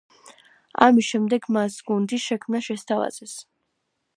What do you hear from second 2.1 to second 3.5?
შექმნა შესთავაზეს.